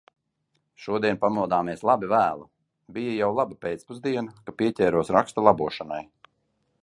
[0.85, 2.47] Šodien pamodāmies labi vēlu.
[2.97, 6.03] Bija jau laba pēcpusdiena, ka pieķēros raksta labošanai.